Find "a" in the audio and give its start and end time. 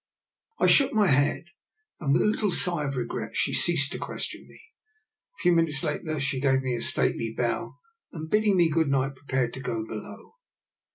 2.23-2.25, 5.37-5.37, 6.75-6.81